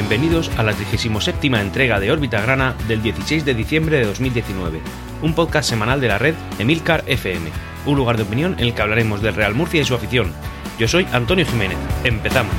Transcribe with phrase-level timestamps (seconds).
[0.00, 4.80] Bienvenidos a la 37 entrega de Órbita Grana del 16 de diciembre de 2019,
[5.20, 7.50] un podcast semanal de la red Emilcar FM,
[7.84, 10.32] un lugar de opinión en el que hablaremos del Real Murcia y su afición.
[10.78, 11.76] Yo soy Antonio Jiménez.
[12.02, 12.54] Empezamos.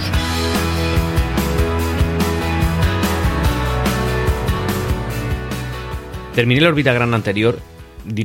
[6.35, 7.57] Terminé la órbita grana anterior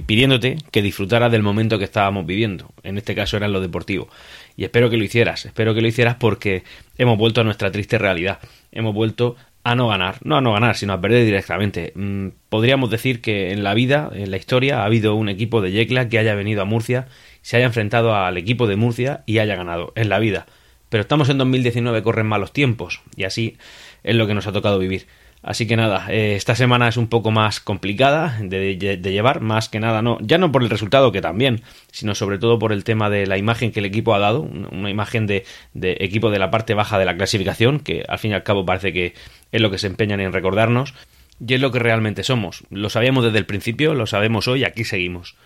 [0.06, 2.72] pidiéndote que disfrutaras del momento que estábamos viviendo.
[2.82, 4.08] En este caso era en lo deportivo.
[4.56, 6.64] Y espero que lo hicieras, espero que lo hicieras porque
[6.96, 8.38] hemos vuelto a nuestra triste realidad.
[8.72, 11.92] Hemos vuelto a no ganar, no a no ganar, sino a perder directamente.
[11.96, 15.72] Mm, podríamos decir que en la vida, en la historia, ha habido un equipo de
[15.72, 17.08] Yecla que haya venido a Murcia,
[17.42, 20.46] se haya enfrentado al equipo de Murcia y haya ganado en la vida.
[20.88, 23.56] Pero estamos en 2019, corren malos tiempos, y así
[24.04, 25.06] es lo que nos ha tocado vivir.
[25.46, 29.78] Así que nada, eh, esta semana es un poco más complicada de, llevar, más que
[29.78, 33.10] nada, no, ya no por el resultado que también, sino sobre todo por el tema
[33.10, 36.74] de la imagen que el equipo ha dado, una imagen de, equipo de la parte
[36.74, 39.14] baja de la clasificación, que al fin y al cabo parece que
[39.52, 40.94] es lo que se empeñan en recordarnos,
[41.38, 42.64] y es lo que realmente somos.
[42.70, 45.36] Lo sabíamos desde el principio, lo sabemos hoy, aquí seguimos.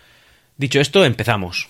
[0.57, 1.69] Dicho esto, empezamos.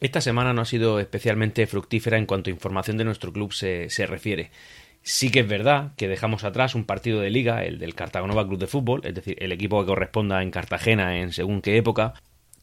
[0.00, 4.06] Esta semana no ha sido especialmente fructífera en cuanto a información de nuestro club se
[4.06, 4.50] refiere.
[5.02, 8.58] Sí que es verdad que dejamos atrás un partido de liga, el del Cartagonova Club
[8.58, 12.14] de Fútbol, es decir, el equipo que corresponda en Cartagena en según qué época,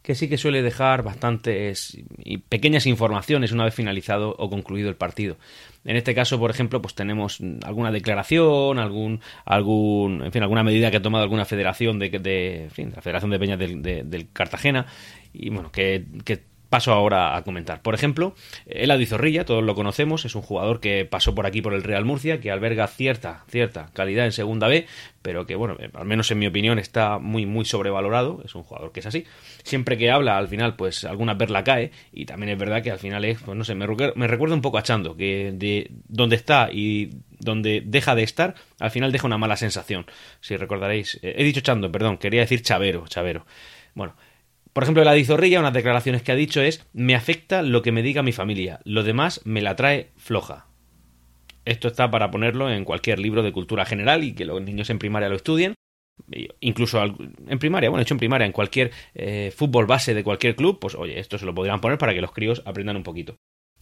[0.08, 4.96] que sí que suele dejar bastantes y pequeñas informaciones una vez finalizado o concluido el
[4.96, 5.38] partido.
[5.84, 10.92] En este caso, por ejemplo, pues tenemos alguna declaración, algún, algún, en fin, alguna medida
[10.92, 14.86] que ha tomado alguna federación de, de, la Federación de Peñas del, del Cartagena
[15.34, 17.82] y bueno, que, que paso ahora a comentar.
[17.82, 21.74] Por ejemplo, el Zorrilla, todos lo conocemos, es un jugador que pasó por aquí por
[21.74, 24.86] el Real Murcia, que alberga cierta, cierta calidad en segunda B,
[25.22, 28.42] pero que, bueno, al menos en mi opinión está muy, muy sobrevalorado.
[28.46, 29.26] Es un jugador que es así.
[29.64, 33.00] Siempre que habla, al final, pues alguna perla cae, y también es verdad que al
[33.00, 36.36] final es, pues no sé, me, me recuerda un poco a Chando, que de donde
[36.36, 40.06] está y donde deja de estar, al final deja una mala sensación.
[40.42, 43.46] Si recordaréis, eh, he dicho Chando, perdón, quería decir Chavero, Chavero.
[43.94, 44.16] Bueno,
[44.78, 48.04] por ejemplo, la Dizorrilla, unas declaraciones que ha dicho es: Me afecta lo que me
[48.04, 50.68] diga mi familia, lo demás me la trae floja.
[51.66, 55.00] Esto está para ponerlo en cualquier libro de cultura general y que los niños en
[55.00, 55.74] primaria lo estudien.
[56.60, 60.78] Incluso en primaria, bueno, hecho en primaria, en cualquier eh, fútbol base de cualquier club,
[60.80, 63.36] pues oye, esto se lo podrían poner para que los críos aprendan un poquito.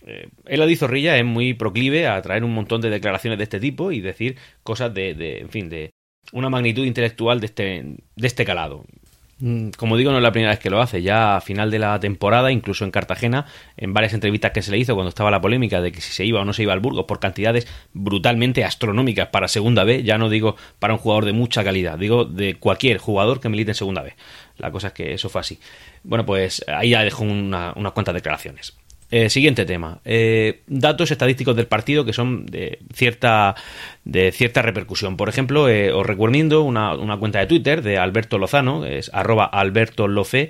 [0.06, 3.92] Eh, el Zorrilla es muy proclive a traer un montón de declaraciones de este tipo
[3.92, 5.92] y decir cosas de, de en fin, de
[6.32, 7.84] una magnitud intelectual de este,
[8.16, 8.86] de este calado.
[9.40, 11.01] Mm, como digo, no es la primera vez que lo hace.
[11.01, 14.78] Ya a final de la temporada, incluso en Cartagena, en varias entrevistas que se le
[14.78, 16.79] hizo cuando estaba la polémica de que si se iba o no se iba al
[16.79, 21.34] Burgos por cantidades brutalmente astronómicas para Segunda B, ya no digo para un jugador de
[21.34, 24.16] mucha calidad, digo de cualquier jugador que milite en Segunda B.
[24.57, 25.59] La cosa es que eso fue así.
[26.03, 28.78] Bueno, pues ahí ya dejó unas cuantas declaraciones.
[29.12, 30.00] Eh, siguiente tema.
[30.04, 33.56] Eh, datos estadísticos del partido que son de cierta,
[34.04, 35.16] de cierta repercusión.
[35.16, 39.46] Por ejemplo, eh, os recomiendo una, una, cuenta de Twitter de Alberto Lozano, es arroba
[39.46, 40.50] Alberto Lofe,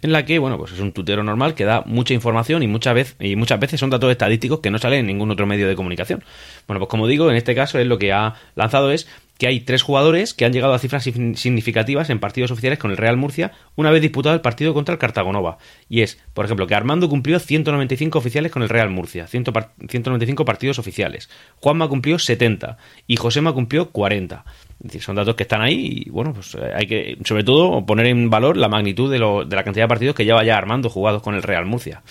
[0.00, 2.94] en la que, bueno, pues es un tutero normal que da mucha información y muchas
[2.94, 5.74] veces, y muchas veces son datos estadísticos que no salen en ningún otro medio de
[5.74, 6.22] comunicación.
[6.68, 9.08] Bueno, pues como digo, en este caso es lo que ha lanzado es
[9.38, 12.96] que hay tres jugadores que han llegado a cifras significativas en partidos oficiales con el
[12.96, 15.58] Real Murcia una vez disputado el partido contra el Cartagonova.
[15.88, 20.80] Y es, por ejemplo, que Armando cumplió 195 oficiales con el Real Murcia, 195 partidos
[20.80, 21.30] oficiales.
[21.56, 22.76] Juanma cumplió 70
[23.06, 24.44] y Josema cumplió 40.
[24.80, 27.84] Es decir, son datos que están ahí y, bueno, pues eh, hay que, sobre todo,
[27.86, 30.90] poner en valor la magnitud de, de la cantidad de partidos que lleva ya Armando
[30.90, 32.02] jugados con el Real Murcia.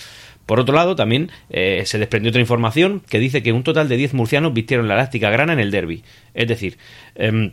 [0.47, 3.97] Por otro lado, también eh, se desprendió otra información que dice que un total de
[3.97, 6.03] 10 murcianos vistieron la elástica grana en el derby.
[6.33, 6.77] Es decir,
[7.15, 7.51] em,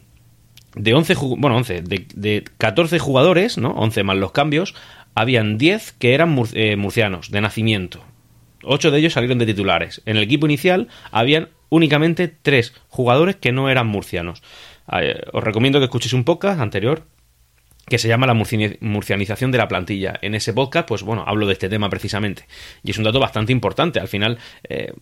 [0.76, 3.70] de 11, bueno, 11, de, 14 jugadores, ¿no?
[3.72, 4.76] 11 más los cambios,
[5.16, 8.00] habían 10 que eran eh, murcianos, de nacimiento.
[8.62, 10.00] 8 de ellos salieron de titulares.
[10.06, 14.40] En el equipo inicial habían únicamente 3 jugadores que no eran murcianos.
[14.92, 17.02] Eh, os recomiendo que escuchéis un podcast anterior
[17.86, 20.18] que se llama la murcianización de la plantilla.
[20.22, 22.46] En ese podcast, pues bueno, hablo de este tema precisamente.
[22.82, 24.00] Y es un dato bastante importante.
[24.00, 24.38] Al final,
[24.68, 24.92] eh,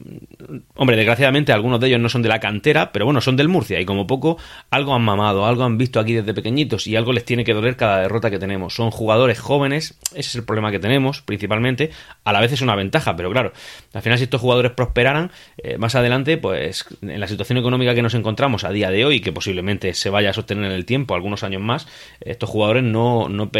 [0.75, 3.81] hombre, desgraciadamente algunos de ellos no son de la cantera, pero bueno, son del Murcia.
[3.81, 4.39] Y como poco,
[4.71, 7.77] algo han mamado, algo han visto aquí desde pequeñitos y algo les tiene que doler
[7.77, 8.75] cada derrota que tenemos.
[8.75, 11.91] Son jugadores jóvenes, ese es el problema que tenemos, principalmente.
[12.25, 13.53] A la vez es una ventaja, pero claro,
[13.93, 18.03] al final si estos jugadores prosperaran, eh, más adelante, pues en la situación económica que
[18.03, 21.15] nos encontramos a día de hoy, que posiblemente se vaya a sostener en el tiempo,
[21.15, 21.87] algunos años más,
[22.21, 23.51] estos jugadores no, no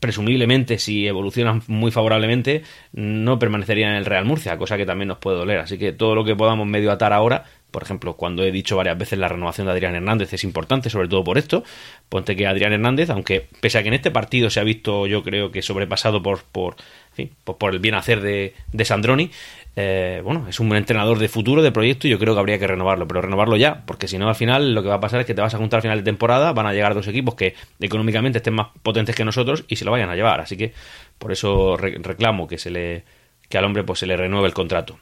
[0.00, 5.18] presumiblemente, si evolucionan muy favorablemente, no permanecerían en el Real Murcia, cosa que también nos
[5.18, 5.58] puede doler.
[5.58, 8.98] Así que todo lo que podamos medio atar ahora, por ejemplo, cuando he dicho varias
[8.98, 11.64] veces la renovación de Adrián Hernández es importante, sobre todo por esto,
[12.08, 15.22] ponte que Adrián Hernández, aunque pese a que en este partido se ha visto, yo
[15.22, 16.76] creo que sobrepasado por, por,
[17.44, 19.30] por, el bien hacer de, de Sandroni,
[19.76, 22.66] Eh, bueno, es un entrenador de futuro, de proyecto, y yo creo que habría que
[22.66, 25.26] renovarlo, pero renovarlo ya, porque si no, al final lo que va a pasar es
[25.26, 27.54] que te vas a juntar al final de temporada, van a llegar dos equipos que
[27.80, 30.40] económicamente estén más potentes que nosotros y se lo vayan a llevar.
[30.40, 30.72] Así que
[31.18, 33.04] por eso reclamo que se le
[33.48, 34.98] que al hombre pues se le renueve el contrato.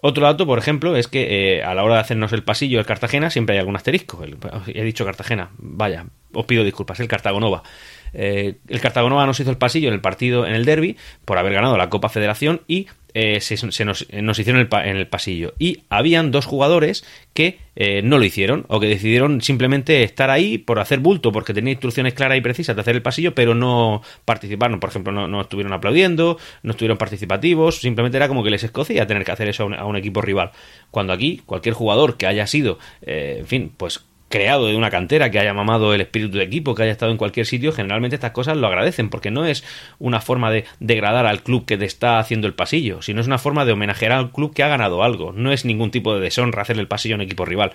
[0.00, 2.86] Otro dato, por ejemplo, es que eh, a la hora de hacernos el pasillo del
[2.86, 4.24] Cartagena siempre hay algún asterisco.
[4.68, 7.64] he dicho Cartagena, vaya, os pido disculpas, el Cartagonova.
[8.12, 11.52] Eh, el Cartagonova nos hizo el pasillo en el partido, en el derby, por haber
[11.52, 14.02] ganado la Copa Federación y eh, se, nos,
[14.38, 15.54] hicieron en el, pasillo.
[15.58, 20.58] Y habían dos jugadores que eh, no lo hicieron o que decidieron simplemente estar ahí
[20.58, 24.02] por hacer bulto, porque tenía instrucciones claras y precisas de hacer el pasillo, pero no
[24.24, 24.78] participaron.
[24.78, 29.24] Por ejemplo, no, estuvieron aplaudiendo, no estuvieron participativos, simplemente era como que les escocía tener
[29.24, 30.52] que hacer eso a un, a un equipo rival.
[30.90, 35.38] Cuando aquí cualquier jugador que haya sido, en fin, pues creado de una cantera, que
[35.38, 38.56] haya mamado el espíritu de equipo, que haya estado en cualquier sitio, generalmente estas cosas
[38.56, 39.64] lo agradecen, porque no es
[39.98, 43.38] una forma de degradar al club que te está haciendo el pasillo, sino es una
[43.38, 45.32] forma de homenajear al club que ha ganado algo.
[45.32, 47.72] No es ningún tipo de deshonra hacer el pasillo a un equipo rival.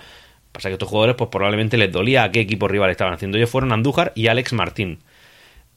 [0.52, 3.38] Pasa que estos jugadores, pues probablemente les dolía a qué equipo rival estaban haciendo.
[3.38, 5.00] Ellos fueron Andújar y Alex Martín.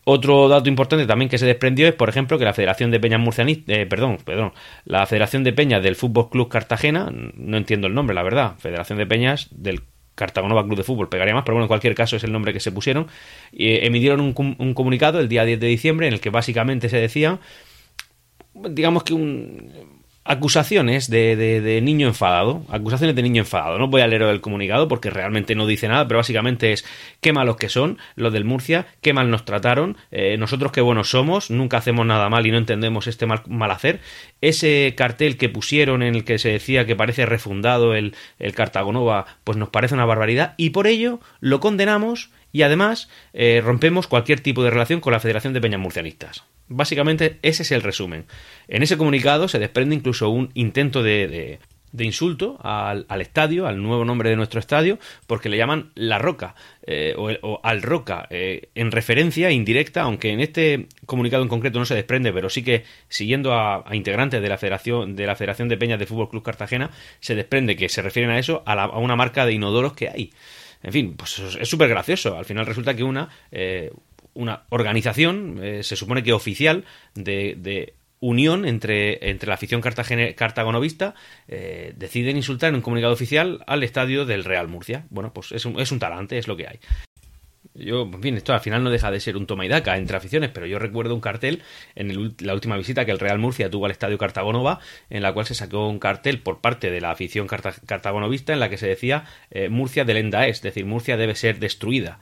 [0.04, 3.18] Otro dato importante también que se desprendió es, por ejemplo, que la Federación de Peñas
[3.18, 4.52] Murcianistas, eh, perdón, perdón,
[4.84, 8.98] la Federación de Peñas del Fútbol Club Cartagena, no entiendo el nombre, la verdad, Federación
[8.98, 9.80] de Peñas del
[10.16, 12.58] Cartagonova Club de Fútbol pegaría más, pero bueno, en cualquier caso es el nombre que
[12.58, 13.06] se pusieron.
[13.52, 16.96] Eh, emitieron un, un, comunicado el día 10 de diciembre en el que básicamente se
[16.96, 17.38] decía,
[18.54, 19.95] digamos que un,
[20.26, 23.78] acusaciones de, de, niño enfadado, acusaciones de niño enfadado.
[23.78, 26.84] No voy a leer el comunicado porque realmente no dice nada, pero básicamente es
[27.20, 31.10] qué malos que son los del Murcia, qué mal nos trataron, eh, nosotros qué buenos
[31.10, 34.00] somos, nunca hacemos nada mal y no entendemos este mal, mal, hacer.
[34.40, 39.26] Ese cartel que pusieron en el que se decía que parece refundado el, el Cartagonova,
[39.44, 44.40] pues nos parece una barbaridad y por ello lo condenamos y además eh, rompemos cualquier
[44.40, 46.44] tipo de relación con la Federación de Peñas Murcianistas.
[46.68, 48.26] Básicamente ese es el resumen.
[48.66, 51.60] En ese comunicado se desprende incluso un intento de,
[51.92, 56.54] de, insulto al, estadio, al nuevo nombre de nuestro estadio, porque le llaman La Roca
[56.86, 61.86] eh, o, Al Roca, eh, en referencia indirecta, aunque en este comunicado en concreto no
[61.86, 65.76] se desprende, pero sí que siguiendo a, integrantes de la Federación de la Federación de
[65.76, 66.90] Peñas de Fútbol Club Cartagena,
[67.20, 70.32] se desprende que se refieren a eso, a, a una marca de inodoros que hay.
[70.82, 72.36] En fin, pues es súper gracioso.
[72.36, 73.90] Al final resulta que una, eh,
[74.34, 76.84] una organización, eh, se supone que oficial,
[77.14, 81.14] de, unión entre, entre, la afición cartagonovista,
[81.48, 85.06] eh, deciden insultar en un comunicado oficial al estadio del Real Murcia.
[85.10, 86.80] Bueno, pues es un, es un talante, es lo que hay.
[87.78, 90.16] Yo, en fin, esto al final no deja de ser un toma y daca entre
[90.16, 91.62] aficiones, pero yo recuerdo un cartel
[91.94, 94.80] en la última visita que el Real Murcia tuvo al Estadio Cartagonova,
[95.10, 98.70] en la cual se sacó un cartel por parte de la afición cartagonovista en la
[98.70, 102.18] que se decía eh, Murcia del Enda es, decir, Murcia debe ser destruida.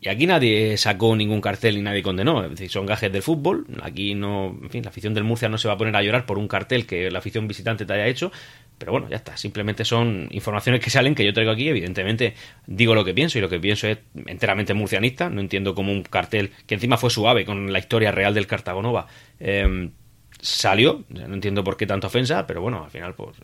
[0.00, 2.44] Y aquí nadie sacó ningún cartel y nadie condenó.
[2.44, 3.66] Es decir, son gajes del fútbol.
[3.82, 4.56] Aquí no.
[4.62, 6.46] En fin, la afición del Murcia no se va a poner a llorar por un
[6.46, 8.30] cartel que la afición visitante te haya hecho.
[8.78, 9.36] Pero bueno, ya está.
[9.36, 11.68] Simplemente son informaciones que salen que yo traigo aquí.
[11.68, 12.34] Evidentemente,
[12.66, 15.30] digo lo que pienso y lo que pienso es enteramente murcianista.
[15.30, 19.08] No entiendo cómo un cartel que encima fue suave con la historia real del Cartagonova
[19.40, 19.90] em,
[20.40, 21.04] salió.
[21.08, 23.36] No entiendo por qué tanta ofensa, pero bueno, al final, pues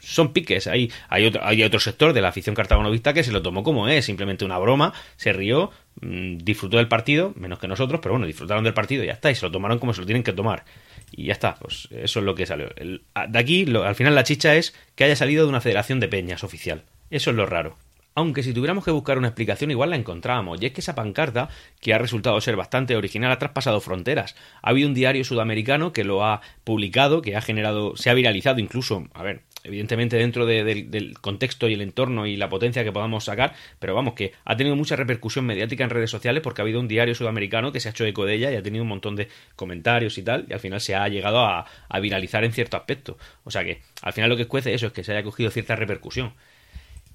[0.00, 0.66] son piques.
[0.66, 3.88] Hay, hay, otro, hay otro sector de la afición cartagonovista que se lo tomó como
[3.88, 5.70] es, simplemente una broma, se rió,
[6.00, 9.30] mm, disfrutó del partido, menos que nosotros, pero bueno, disfrutaron del partido y ya está,
[9.30, 10.64] y se lo tomaron como se lo tienen que tomar.
[11.12, 12.68] Y ya está, pues eso es lo que salió.
[12.68, 16.44] de aquí, al final la chicha es que haya salido de una federación de peñas
[16.44, 16.84] oficial.
[17.10, 17.76] Eso es lo raro.
[18.20, 21.48] Aunque si tuviéramos que buscar una explicación igual la encontrábamos, y es que esa pancarta,
[21.80, 24.36] que ha resultado ser bastante original, ha traspasado fronteras.
[24.60, 28.60] Ha habido un diario sudamericano que lo ha publicado, que ha generado, se ha viralizado
[28.60, 33.24] incluso, a ver, evidentemente dentro del contexto y el entorno y la potencia que podamos
[33.24, 36.80] sacar, pero vamos, que ha tenido mucha repercusión mediática en redes sociales porque ha habido
[36.80, 39.16] un diario sudamericano que se ha hecho eco de ella y ha tenido un montón
[39.16, 41.66] de comentarios y tal, y al final se ha llegado a,
[42.00, 43.18] viralizar en cierto aspecto.
[43.44, 45.76] O sea que al final lo que cuece eso es que se haya cogido cierta
[45.76, 46.32] repercusión.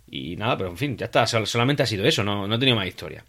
[0.07, 2.77] Y nada, pero en fin, ya está, solamente ha sido eso, no, no ha tenido
[2.77, 3.25] más historia.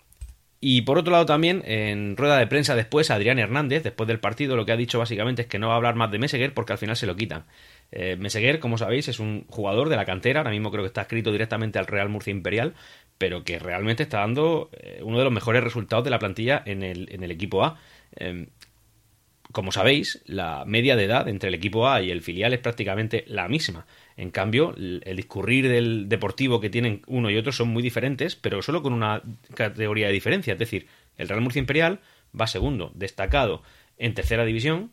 [0.61, 4.57] Y por otro lado también, en rueda de prensa después, Adrián Hernández, después del partido,
[4.57, 6.73] lo que ha dicho básicamente es que no va a hablar más de Meseguer porque
[6.73, 7.45] al final se lo quitan.
[7.93, 11.03] Eh, Meseguer, como sabéis, es un jugador de la cantera, ahora mismo creo que está
[11.03, 12.75] escrito directamente al Real Murcia Imperial,
[13.19, 16.83] pero que realmente está dando eh, uno de los mejores resultados de la plantilla en
[16.83, 17.79] el, en el equipo A.
[18.17, 18.47] Em,
[19.53, 23.25] como sabéis, la media de edad entre el equipo A y el filial es prácticamente
[23.29, 23.87] la misma.
[24.17, 28.63] En cambio, el discurrir del deportivo que tienen uno y otro son muy diferentes, pero
[28.63, 29.23] solo con una
[29.55, 30.55] categoría de diferencia.
[30.55, 30.87] Es decir,
[31.19, 32.01] el Real Murcia Imperial
[32.39, 33.63] va segundo, destacado
[33.99, 34.91] en tercera división,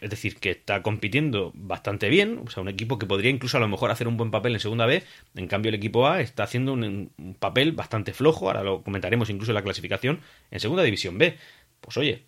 [0.00, 3.60] es decir, que está compitiendo bastante bien, o sea, un equipo que podría incluso a
[3.60, 6.44] lo mejor hacer un buen papel en segunda vez, en cambio el equipo A está
[6.44, 11.18] haciendo un, papel bastante flojo, ahora lo comentaremos incluso en la clasificación, en segunda división
[11.18, 11.36] B.
[11.80, 12.24] Pues oye,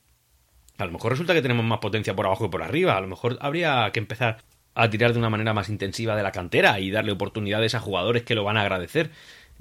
[0.79, 3.09] a lo mejor resulta que tenemos más potencia por abajo que por arriba, a lo
[3.09, 4.39] mejor habría que empezar
[4.75, 8.23] a tirar de una manera más intensiva de la cantera y darle oportunidades a jugadores
[8.23, 9.11] que lo van a agradecer.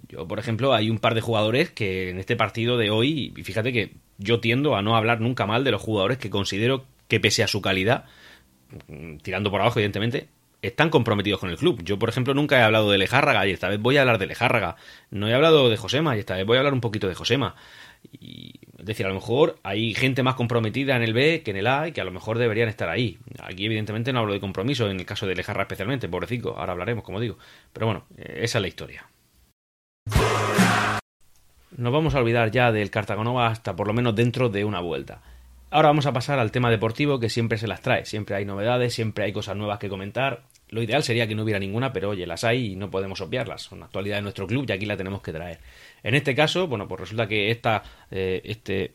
[0.07, 3.43] Yo, por ejemplo, hay un par de jugadores que en este partido de hoy, y
[3.43, 7.19] fíjate que yo tiendo a no hablar nunca mal de los jugadores que considero que
[7.19, 8.05] pese a su calidad,
[8.87, 10.27] mm, tirando por abajo evidentemente,
[10.63, 11.83] están comprometidos con el club.
[11.83, 14.27] Yo, por ejemplo, nunca he hablado de Lejárraga y esta vez voy a hablar de
[14.27, 14.77] Lejárraga.
[15.11, 17.55] No he hablado de Josema y esta vez voy a hablar un poquito de Josema.
[18.11, 21.57] Y, es decir, a lo mejor hay gente más comprometida en el B que en
[21.57, 23.17] el A y que a lo mejor deberían estar ahí.
[23.39, 26.57] Aquí, evidentemente, no hablo de compromiso, en el caso de Lejarra especialmente, pobrecito.
[26.57, 27.37] Ahora hablaremos, como digo.
[27.71, 29.05] Pero bueno, eh, esa es la historia.
[31.75, 35.21] Nos vamos a olvidar ya del Cartagonova hasta por lo menos dentro de una vuelta.
[35.73, 38.05] Ahora vamos a pasar al tema deportivo que siempre se las trae.
[38.05, 40.43] Siempre hay novedades, siempre hay cosas nuevas que comentar.
[40.69, 43.63] Lo ideal sería que no hubiera ninguna, pero oye, las hay y no podemos obviarlas.
[43.63, 45.57] Son actualidad de nuestro club y aquí la tenemos que traer.
[46.03, 48.93] En este caso, bueno, pues resulta que esta, eh, este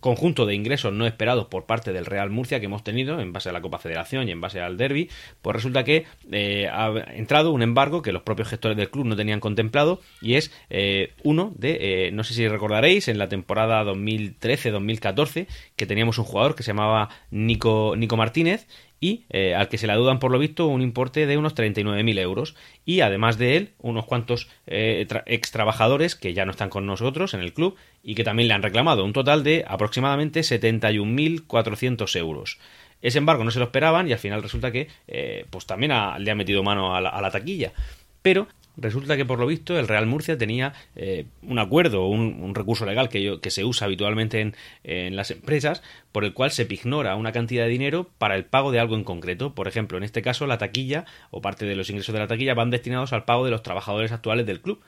[0.00, 3.48] conjunto de ingresos no esperados por parte del Real Murcia que hemos tenido en base
[3.48, 5.10] a la Copa Federación y en base al Derby,
[5.42, 9.16] pues resulta que eh, ha entrado un embargo que los propios gestores del club no
[9.16, 13.84] tenían contemplado y es eh, uno de, eh, no sé si recordaréis, en la temporada
[13.84, 18.66] 2013-2014 que teníamos un jugador que se llamaba Nico, Nico Martínez
[19.00, 22.18] y eh, al que se le adudan por lo visto un importe de unos 39.000
[22.18, 26.86] euros y además de él unos cuantos eh, ex trabajadores que ya no están con
[26.86, 32.16] nosotros en el club y que también le han reclamado un total de aproximadamente 71.400
[32.16, 32.58] euros.
[33.00, 36.30] Ese embargo no se lo esperaban y al final resulta que eh, pues también le
[36.30, 37.72] ha metido mano a la, a la taquilla.
[38.22, 42.54] Pero resulta que por lo visto el Real Murcia tenía eh, un acuerdo, un, un
[42.54, 44.52] recurso legal que, que, se usa habitualmente
[44.84, 45.82] en, las empresas,
[46.12, 49.04] por el cual se ignora una cantidad de dinero para el pago de algo en
[49.04, 49.54] concreto.
[49.54, 52.54] Por ejemplo, en este caso la taquilla o parte de los ingresos de la taquilla
[52.54, 54.80] van destinados al pago de los trabajadores actuales del club.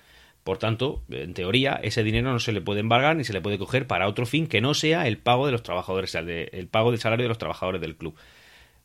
[0.44, 3.58] Por tanto, en teoría, ese dinero no se le puede embargar ni se le puede
[3.58, 7.00] coger para otro fin que no sea el pago de los trabajadores, el pago del
[7.00, 8.14] salario de los trabajadores del club.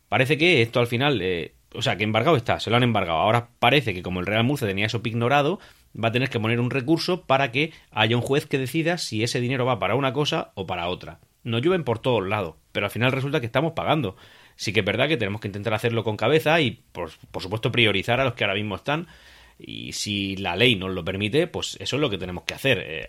[0.10, 3.20] Parece que esto al final eh, o sea, que embargado está, se lo han embargado.
[3.20, 5.60] Ahora parece que como el Real Murcia tenía eso ignorado,
[6.02, 9.24] va a tener que poner un recurso para que haya un juez que decida si
[9.24, 11.20] ese dinero va para una cosa o para otra.
[11.44, 14.16] No llueven por todos lados, pero al final resulta que estamos pagando.
[14.56, 17.72] Sí que es verdad que tenemos que intentar hacerlo con cabeza y, por, por supuesto,
[17.72, 19.08] priorizar a los que ahora mismo están.
[19.58, 22.80] Y si la ley nos lo permite, pues eso es lo que tenemos que hacer.
[22.80, 23.08] Eh,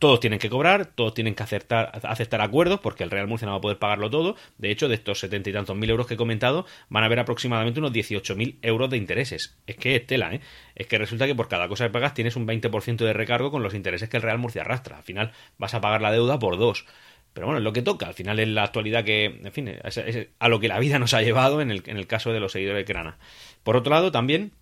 [0.00, 3.58] todos tienen que cobrar, todos tienen que aceptar, acuerdos, porque el Real Murcia no va
[3.58, 4.34] a poder pagarlo todo.
[4.56, 7.20] De hecho, de estos setenta y tantos mil euros que he comentado, van a haber
[7.20, 9.58] aproximadamente unos dieciocho mil euros de intereses.
[9.66, 10.40] Es que es tela, ¿eh?
[10.74, 13.62] Es que resulta que por cada cosa que pagas tienes un 20% de recargo con
[13.62, 14.96] los intereses que el Real Murcia arrastra.
[14.96, 16.86] Al final vas a pagar la deuda por dos.
[17.34, 18.06] Pero bueno, es lo que toca.
[18.06, 21.12] Al final es la actualidad que, en fin, es, a lo que la vida nos
[21.12, 23.18] ha llevado en el, en el caso de los seguidores de Grana.
[23.62, 24.52] Por otro lado, también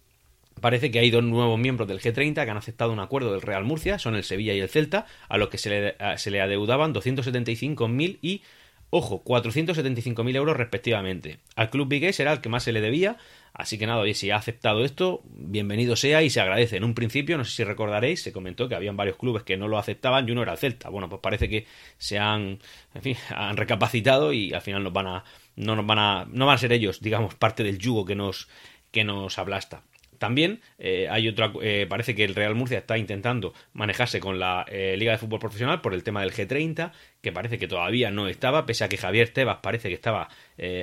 [0.60, 3.64] Parece que hay dos nuevos miembros del G30 que han aceptado un acuerdo del Real
[3.64, 6.94] Murcia, son el Sevilla y el Celta, a los que se le, se le adeudaban
[6.94, 8.42] 275.000 y,
[8.90, 11.38] ojo, 475.000 euros respectivamente.
[11.56, 13.16] Al club Vigués era el que más se le debía,
[13.52, 16.76] así que nada, oye, si ha aceptado esto, bienvenido sea y se agradece.
[16.76, 19.68] En un principio, no sé si recordaréis, se comentó que habían varios clubes que no
[19.68, 20.88] lo aceptaban y uno era el Celta.
[20.88, 21.66] Bueno, pues parece que
[21.98, 22.60] se han,
[23.30, 25.24] han recapacitado y al final nos van a,
[25.56, 28.48] no nos van a, no van a ser ellos, digamos, parte del yugo que nos,
[28.90, 29.82] que nos ablasta.
[30.18, 34.66] También eh, hay otra, eh, parece que el Real Murcia está intentando manejarse con la
[34.68, 38.28] eh, Liga de Fútbol Profesional por el tema del G30, que parece que todavía no
[38.28, 40.28] estaba, pese a que Javier Tebas parece que estaba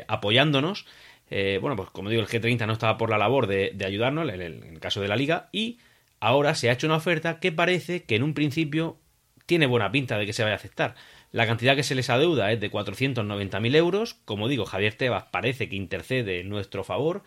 [0.08, 0.86] apoyándonos.
[1.30, 4.64] bueno, pues como digo, el G30 no estaba por la labor de, ayudarnos en el,
[4.64, 5.80] en el caso de la Liga y
[6.20, 8.98] ahora se ha hecho una oferta que parece que en un principio
[9.46, 10.96] tiene buena pinta de que se vaya a aceptar.
[11.32, 14.14] La cantidad que se les adeuda es de 490.000 euros.
[14.26, 17.24] Como digo, Javier Tebas parece que intercede en nuestro favor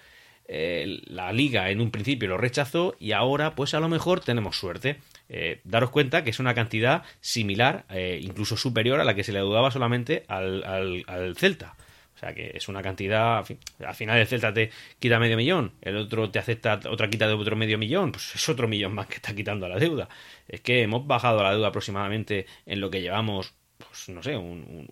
[0.51, 4.59] eh, la liga en un principio lo rechazó y ahora pues a lo mejor tenemos
[4.59, 4.97] suerte.
[5.29, 9.33] Eh, daros cuenta que es una cantidad similar, eh, incluso superior a la que se
[9.33, 10.65] le dudaba solamente al,
[11.07, 11.75] al, Celta.
[12.15, 13.45] O sea que es una cantidad,
[13.87, 17.35] al final el Celta te quita medio millón, el otro te acepta otra quita de
[17.35, 20.09] otro medio millón, pues es otro millón más que está quitando a la deuda.
[20.49, 24.89] Es que hemos bajado la deuda aproximadamente en lo que llevamos, pues no sé, un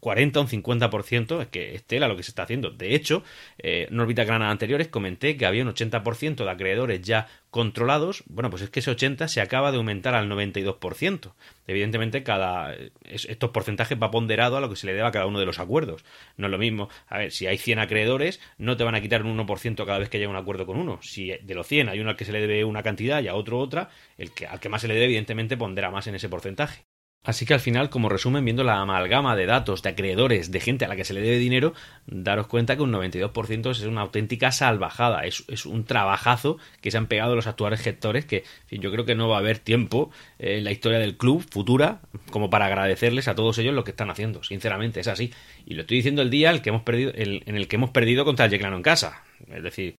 [0.00, 2.70] 40 o un 50%, es que es tela lo que se está haciendo.
[2.70, 3.22] De hecho,
[3.58, 8.22] eh, en órbitas granas anteriores comenté que había un 80% de acreedores ya controlados.
[8.26, 11.32] Bueno, pues es que ese 80 se acaba de aumentar al 92%.
[11.66, 12.74] Evidentemente, cada
[13.04, 15.58] estos porcentajes va ponderado a lo que se le deba a cada uno de los
[15.58, 16.04] acuerdos.
[16.36, 19.22] No es lo mismo, a ver, si hay 100 acreedores, no te van a quitar
[19.24, 21.00] un 1% cada vez que haya un acuerdo con uno.
[21.02, 23.34] Si de los 100 hay uno al que se le debe una cantidad y a
[23.34, 26.28] otro otra, el que al que más se le debe, evidentemente, pondera más en ese
[26.28, 26.84] porcentaje.
[27.24, 30.84] Así que al final, como resumen, viendo la amalgama de datos, de acreedores, de gente
[30.84, 31.74] a la que se le debe dinero,
[32.06, 37.06] daros cuenta que un 92% es una auténtica salvajada, es, un trabajazo que se han
[37.06, 40.70] pegado los actuales gestores que yo creo que no va a haber tiempo en la
[40.70, 45.00] historia del club futura como para agradecerles a todos ellos lo que están haciendo, sinceramente,
[45.00, 45.32] es así.
[45.66, 47.90] Y lo estoy diciendo el día el que hemos perdido, el, en el que hemos
[47.90, 49.24] perdido contra el Yeclano en casa.
[49.48, 49.96] Es decir,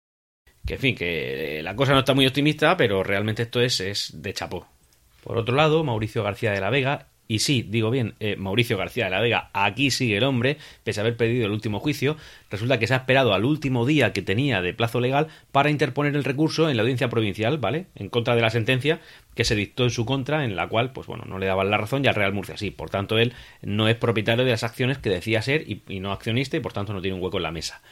[0.64, 4.22] que en fin, que la cosa no está muy optimista, pero realmente esto es, es
[4.22, 4.77] de chapó.
[5.22, 9.04] Por otro lado, Mauricio García de la Vega y sí, digo bien, eh, Mauricio García
[9.04, 12.16] de la Vega, aquí sigue el hombre, pese a haber pedido el último juicio,
[12.50, 16.16] resulta que se ha esperado al último día que tenía de plazo legal para interponer
[16.16, 17.86] el recurso en la audiencia provincial, ¿vale?
[17.94, 19.00] En contra de la sentencia
[19.34, 21.76] que se dictó en su contra, en la cual, pues bueno, no le daban la
[21.76, 22.70] razón y al Real Murcia sí.
[22.70, 26.56] Por tanto, él no es propietario de las acciones que decía ser y, no accionista
[26.56, 27.82] y por tanto no tiene un hueco en la mesa.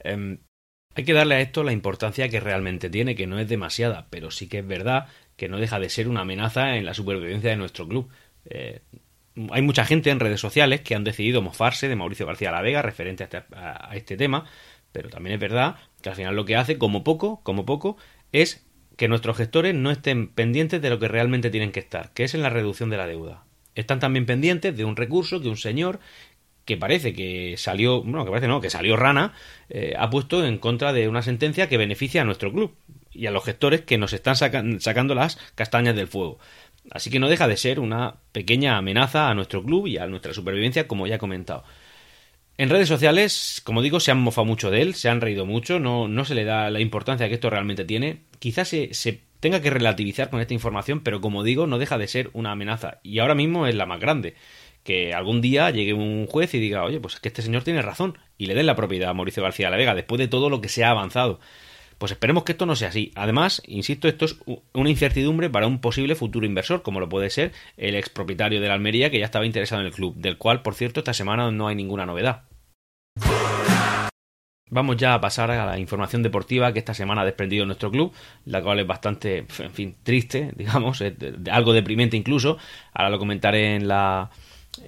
[0.00, 0.38] Em,
[0.94, 4.30] hay que darle a esto la importancia que realmente tiene, que no es demasiada, pero
[4.30, 7.56] sí que es verdad que no deja de ser una amenaza en la supervivencia de
[7.56, 8.08] nuestro club.
[8.46, 8.80] Eh,
[9.50, 12.82] hay mucha gente en redes sociales que han decidido mofarse de Mauricio García La Vega
[12.82, 14.46] referente a este, a este, tema,
[14.92, 17.98] pero también es verdad que al final lo que hace, como poco, como poco,
[18.32, 18.66] es
[18.96, 22.34] que nuestros gestores no estén pendientes de lo que realmente tienen que estar, que es
[22.34, 23.44] en la reducción de la deuda.
[23.74, 26.00] Están también pendientes de un recurso que un señor
[26.64, 29.34] que parece que salió, bueno, que parece no, que salió rana,
[29.68, 32.74] eh, ha puesto en contra de una sentencia que beneficia a nuestro club
[33.16, 36.38] y a los gestores que nos están sacando las castañas del fuego.
[36.90, 40.32] Así que no deja de ser una pequeña amenaza a nuestro club y a nuestra
[40.32, 41.64] supervivencia, como ya he comentado.
[42.58, 45.78] En redes sociales, como digo, se han mofado mucho de él, se han reído mucho,
[45.78, 48.20] no, no se le da la importancia que esto realmente tiene.
[48.38, 52.08] Quizás se, se, tenga que relativizar con esta información, pero como digo, no deja de
[52.08, 53.00] ser una amenaza.
[53.02, 54.34] Y ahora mismo es la más grande.
[54.84, 57.82] Que algún día llegue un juez y diga, oye, pues es que este señor tiene
[57.82, 60.48] razón, y le den la propiedad a Mauricio García de la Vega, después de todo
[60.48, 61.40] lo que se ha avanzado.
[61.98, 63.10] Pues esperemos que esto no sea así.
[63.14, 64.36] Además, insisto, esto es
[64.74, 68.74] una incertidumbre para un posible futuro inversor, como lo puede ser el expropietario de la
[68.74, 71.68] Almería, que ya estaba interesado en el club, del cual, por cierto, esta semana no
[71.68, 72.42] hay ninguna novedad.
[74.68, 78.12] Vamos ya a pasar a la información deportiva que esta semana ha desprendido nuestro club,
[78.44, 81.02] la cual es bastante, en fin, triste, digamos,
[81.50, 82.58] algo deprimente incluso.
[82.92, 84.30] Ahora lo comentaré en la,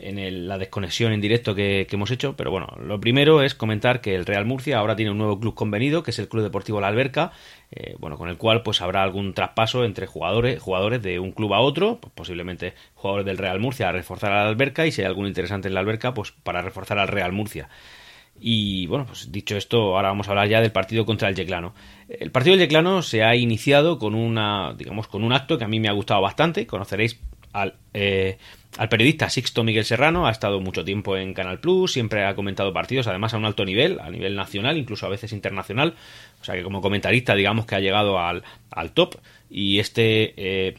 [0.00, 4.14] en la desconexión en directo que, hemos hecho, pero bueno, lo primero es comentar que
[4.14, 6.88] el Real Murcia ahora tiene un nuevo club convenido, que es el Club Deportivo La
[6.88, 7.32] Alberca,
[7.70, 11.54] eh, bueno, con el cual pues habrá algún traspaso entre jugadores, jugadores de un club
[11.54, 15.02] a otro, pues, posiblemente jugadores del Real Murcia a reforzar a la Alberca y si
[15.02, 17.68] hay algún interesante en la Alberca, pues para reforzar al Real Murcia.
[18.40, 21.74] Y bueno, pues dicho esto, ahora vamos a hablar ya del partido contra el Yeclano.
[22.08, 25.68] El partido del Yeclano se ha iniciado con una, digamos, con un acto que a
[25.68, 26.66] mí me ha gustado bastante.
[26.66, 27.20] Conoceréis
[27.52, 28.38] al, eh,
[28.76, 32.72] al periodista Sixto Miguel Serrano, ha estado mucho tiempo en Canal Plus, siempre ha comentado
[32.72, 35.94] partidos, además a un alto nivel, a nivel nacional, incluso a veces internacional.
[36.40, 39.16] O sea que como comentarista, digamos que ha llegado al, al top.
[39.50, 40.74] Y este eh,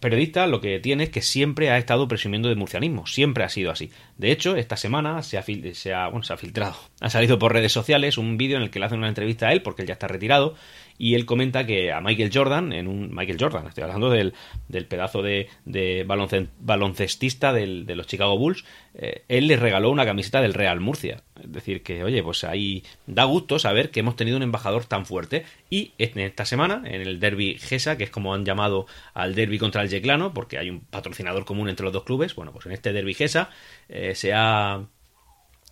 [0.00, 3.70] periodista lo que tiene es que siempre ha estado presumiendo de murcianismo, siempre ha sido
[3.70, 3.90] así.
[4.16, 7.52] De hecho, esta semana se ha, se ha, bueno, se ha filtrado, ha salido por
[7.52, 9.88] redes sociales un vídeo en el que le hacen una entrevista a él, porque él
[9.88, 10.56] ya está retirado,
[11.00, 14.34] y él comenta que a Michael Jordan, en un Michael Jordan, estoy hablando del,
[14.68, 20.04] del pedazo de, de baloncestista del, de los Chicago Bulls, eh, él le regaló una
[20.04, 21.22] camiseta del Real Murcia.
[21.42, 25.06] Es decir, que oye, pues ahí da gusto saber que hemos tenido un embajador tan
[25.06, 25.46] fuerte.
[25.70, 29.58] Y en esta semana, en el derby GESA, que es como han llamado al derby
[29.58, 32.72] contra el Yeclano, porque hay un patrocinador común entre los dos clubes, bueno, pues en
[32.72, 33.48] este derby GESA
[33.88, 34.84] eh, se ha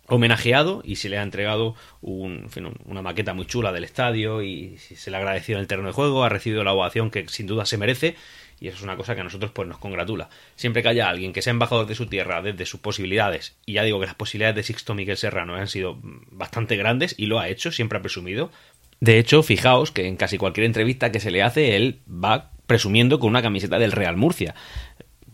[0.09, 5.17] homenajeado y se le ha entregado una maqueta muy chula del estadio y se le
[5.17, 7.77] ha agradecido en el terreno de juego, ha recibido la ovación que sin duda se
[7.77, 8.15] merece
[8.59, 10.29] y eso es una cosa que a nosotros pues nos congratula.
[10.55, 13.83] Siempre que haya alguien que sea embajador de su tierra desde sus posibilidades, y ya
[13.83, 15.99] digo que las posibilidades de Sixto Miguel Serrano han sido
[16.31, 18.51] bastante grandes y lo ha hecho, siempre ha presumido.
[18.99, 23.19] De hecho, fijaos que en casi cualquier entrevista que se le hace, él va presumiendo
[23.19, 24.53] con una camiseta del Real Murcia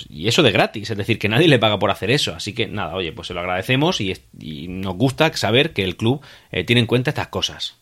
[0.10, 2.34] y eso de gratis, es decir, que nadie le paga por hacer eso.
[2.36, 4.14] Así que nada, oye, pues se lo agradecemos y,
[4.68, 7.78] nos gusta saber que el club eh, tiene en cuenta estas cosas.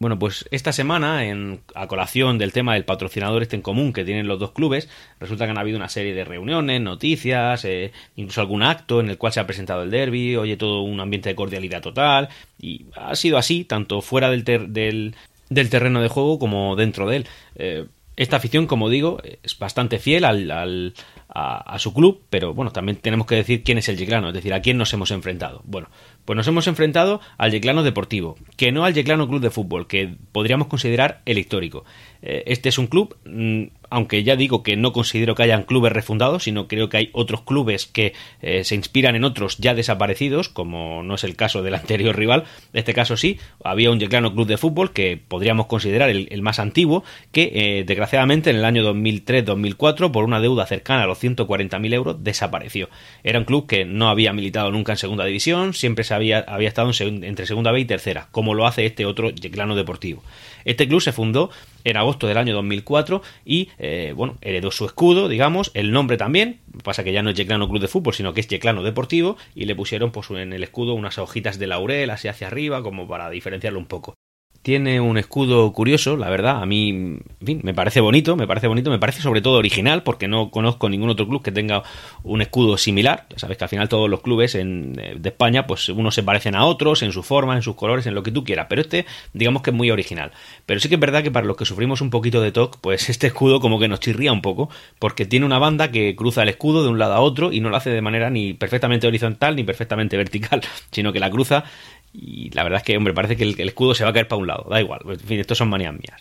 [0.00, 4.04] Bueno, pues esta semana, en, a colación del tema del patrocinador este en común que
[4.04, 8.40] tienen los dos clubes, resulta que han habido una serie de reuniones, noticias, eh, incluso
[8.40, 11.34] algún acto en el cual se ha presentado el derby, oye, todo un ambiente de
[11.34, 12.28] cordialidad total,
[12.60, 15.14] y ha sido así, tanto fuera del, del,
[15.68, 17.26] terreno de juego como dentro de él.
[17.56, 20.94] Eh, esta afición, como digo, es bastante fiel al
[21.28, 24.54] a, su club, pero bueno, también tenemos que decir quién es el Yeclano, es decir,
[24.54, 25.62] a quién nos hemos enfrentado.
[25.64, 25.88] Bueno,
[26.24, 30.14] pues nos hemos enfrentado al Yeclano Deportivo, que no al Yeclano Club de Fútbol, que
[30.32, 31.84] podríamos considerar el histórico.
[32.22, 35.92] Eh, este es un club mm, aunque ya digo que no considero que hayan clubes
[35.92, 40.48] refundados, sino creo que hay otros clubes que eh, se inspiran en otros ya desaparecidos,
[40.48, 42.44] como no es el caso del anterior rival.
[42.72, 46.58] En este caso sí, había un Yeclano Club de Fútbol que podríamos considerar el, más
[46.58, 51.94] antiguo, que eh, desgraciadamente en el año 2003-2004, por una deuda cercana a los 140.000
[51.94, 52.88] euros, desapareció.
[53.24, 56.68] Era un club que no había militado nunca en segunda división, siempre se había, había
[56.68, 60.22] estado entre segunda B y tercera, como lo hace este otro Yeclano Deportivo.
[60.64, 61.50] Este club se fundó
[61.84, 66.60] en agosto del año 2004 y, eh, bueno, heredó su escudo, digamos, el nombre también,
[66.84, 69.64] pasa que ya no es Yeclano Club de Fútbol, sino que es Yeclano Deportivo, y
[69.64, 73.30] le pusieron pues en el escudo unas hojitas de laurel así hacia arriba, como para
[73.30, 74.14] diferenciarlo un poco.
[74.68, 76.60] Tiene un escudo curioso, la verdad.
[76.60, 80.02] A mí, en fin, me parece bonito, me parece bonito, me parece sobre todo original,
[80.02, 81.84] porque no conozco ningún otro club que tenga
[82.22, 83.24] un escudo similar.
[83.30, 86.54] Ya sabes que al final todos los clubes eh, de España, pues unos se parecen
[86.54, 88.66] a otros en su forma, en sus colores, en lo que tú quieras.
[88.68, 90.32] Pero este, digamos que es muy original.
[90.66, 93.08] Pero sí que es verdad que para los que sufrimos un poquito de TOC, pues
[93.08, 96.50] este escudo como que nos chirría un poco, porque tiene una banda que cruza el
[96.50, 99.56] escudo de un lado a otro y no lo hace de manera ni perfectamente horizontal
[99.56, 100.60] ni perfectamente vertical,
[100.92, 101.64] sino que la cruza
[102.12, 104.40] y la verdad es que, hombre, parece que el, escudo se va a caer para
[104.40, 104.66] un lado.
[104.70, 105.00] Da igual.
[105.08, 106.20] En fin, estos son manías mías.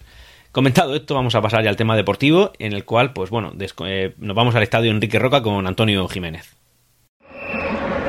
[0.52, 3.54] Comentado esto, vamos a pasar ya al tema deportivo, en el cual, pues bueno,
[3.86, 6.56] eh, nos vamos al estadio Enrique Roca con Antonio Jiménez.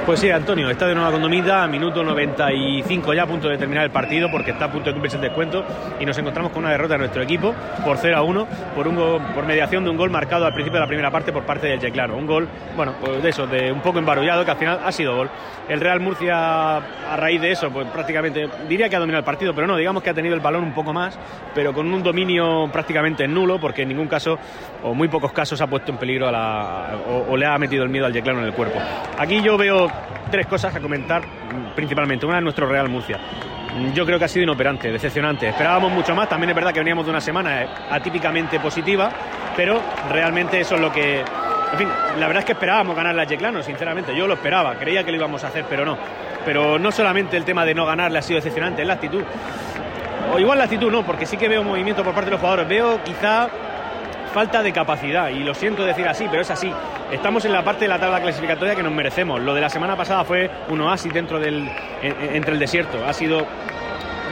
[0.08, 3.90] Pues sí, Antonio, está de nueva condomita, minuto 95 ya a punto de terminar el
[3.90, 5.62] partido porque está a punto de cumplirse el descuento
[6.00, 8.96] y nos encontramos con una derrota de nuestro equipo por 0 a 1 por, un
[9.34, 11.78] por mediación de un gol marcado al principio de la primera parte por parte del
[11.78, 12.16] Yeclano.
[12.16, 15.14] Un gol, bueno, pues de eso, de un poco embarullado que al final ha sido
[15.14, 15.28] gol.
[15.68, 19.54] El Real Murcia, a raíz de eso, pues prácticamente diría que ha dominado el partido,
[19.54, 21.18] pero no, digamos que ha tenido el balón un poco más,
[21.54, 24.38] pero con un dominio prácticamente nulo porque en ningún caso,
[24.82, 27.84] o muy pocos casos, ha puesto en peligro a la, o, o le ha metido
[27.84, 28.78] el miedo al Yeclano en el cuerpo.
[29.18, 29.97] Aquí yo veo
[30.30, 31.22] tres cosas a comentar
[31.74, 32.26] principalmente.
[32.26, 33.18] Una es nuestro Real Murcia.
[33.94, 35.48] Yo creo que ha sido inoperante, decepcionante.
[35.48, 36.28] Esperábamos mucho más.
[36.28, 39.10] También es verdad que veníamos de una semana atípicamente positiva,
[39.56, 39.80] pero
[40.10, 41.20] realmente eso es lo que.
[41.20, 44.16] En fin, la verdad es que esperábamos ganar a Yeclano, sinceramente.
[44.16, 45.98] Yo lo esperaba, creía que lo íbamos a hacer, pero no.
[46.44, 49.22] Pero no solamente el tema de no ganarle ha sido decepcionante, es la actitud.
[50.32, 52.68] O igual la actitud no, porque sí que veo movimiento por parte de los jugadores.
[52.68, 53.48] Veo quizá
[54.28, 56.72] falta de capacidad, y lo siento decir así, pero es así.
[57.10, 59.40] Estamos en la parte de la tabla clasificatoria que nos merecemos.
[59.40, 61.68] Lo de la semana pasada fue un oasis dentro del,
[62.02, 63.04] entre el desierto.
[63.06, 63.46] Ha sido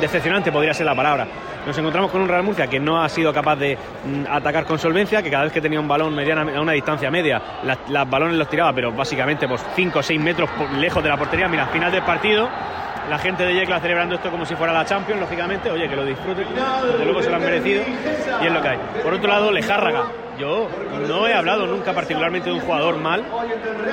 [0.00, 1.26] decepcionante, podría ser la palabra.
[1.66, 4.78] Nos encontramos con un Real Murcia que no ha sido capaz de mm, atacar con
[4.78, 7.42] solvencia, que cada vez que tenía un balón mediana, a una distancia media,
[7.88, 11.48] los balones los tiraba, pero básicamente pues 5 o 6 metros lejos de la portería.
[11.48, 12.48] Mira, al final del partido
[13.08, 16.04] la gente de Yecla celebrando esto como si fuera la Champions, lógicamente, oye, que lo
[16.04, 16.46] disfruten,
[16.92, 17.82] desde luego se lo han merecido
[18.42, 18.78] y es lo que hay.
[19.02, 20.06] Por otro lado, Lejárraga.
[20.38, 20.68] Yo
[21.08, 23.24] no he hablado nunca particularmente de un jugador mal,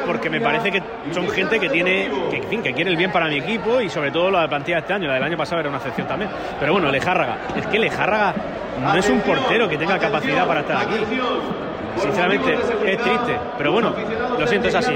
[0.05, 3.37] porque me parece que son gente que tiene, que, en quiere el bien para mi
[3.37, 5.77] equipo y sobre todo la plantilla de este año, la del año pasado era una
[5.77, 6.29] excepción también.
[6.59, 8.33] Pero bueno, Lejárraga, es que Lejárraga
[8.81, 10.95] no es un portero que tenga capacidad para estar aquí.
[11.97, 13.93] Sinceramente, es triste, pero bueno,
[14.37, 14.93] lo siento, es así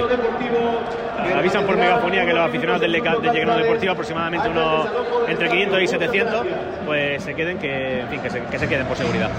[1.37, 4.87] avisan por megafonía que los aficionados del, de Yeclano Deportivo, aproximadamente unos
[5.27, 6.45] entre 500 y 700,
[6.85, 9.29] pues se queden, que, en fin, que se, que se queden por seguridad.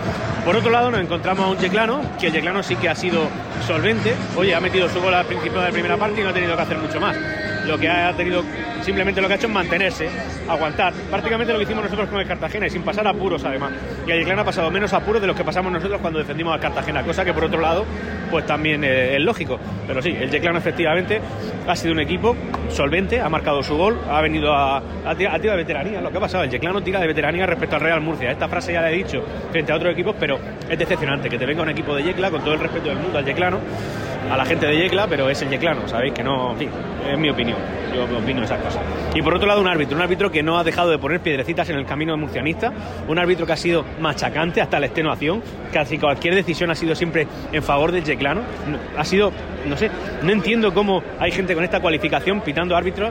[0.44, 3.29] Por otro lado, nos encontramos a un Yeclano, que el Yeclano sí que ha sido
[3.66, 4.14] solvente.
[4.37, 6.57] Oye, ha metido su gol al principio de la primera parte y no ha tenido
[6.57, 7.16] que hacer mucho más.
[7.68, 8.42] Lo que ha tenido
[8.81, 10.09] simplemente lo que ha hecho es mantenerse,
[10.48, 10.94] aguantar.
[11.11, 13.72] Prácticamente lo que hicimos nosotros con el Cartagena y sin pasar apuros además.
[14.07, 16.61] Y el Yeclano ha pasado menos apuros de los que pasamos nosotros cuando defendimos al
[16.61, 17.85] Cartagena, cosa que por otro lado
[18.31, 19.59] pues también eh, es lógico.
[19.87, 21.20] Pero sí, el Yeclano efectivamente
[21.66, 22.35] ha sido un equipo
[22.70, 26.00] solvente, ha marcado su gol, ha venido a, a, de veteranía.
[26.00, 28.31] Lo que ha pasado, el Yeclano tira de veteranía respecto al Real Murcia.
[28.31, 31.44] Esta frase ya la he dicho frente a otros equipos, pero es decepcionante que te
[31.44, 33.59] venga un equipo de Yecla, con todo el respeto del mundo al Yeclano,
[34.30, 36.12] a la gente de Yecla, pero es el Yeclano, ¿sabéis?
[36.12, 36.70] Que no, en fin,
[37.10, 37.58] es mi opinión.
[37.94, 38.82] Yo opino esas cosas.
[39.14, 41.68] Y por otro lado, un árbitro, un árbitro que no ha dejado de poner piedrecitas
[41.70, 42.72] en el camino de murcianista,
[43.08, 47.26] un árbitro que ha sido machacante hasta la extenuación, casi cualquier decisión ha sido siempre
[47.52, 48.42] en favor del Yeclano.
[48.96, 49.32] Ha sido,
[49.66, 49.90] no sé,
[50.22, 53.10] no entiendo cómo hay gente con esta cualificación pitando árbitros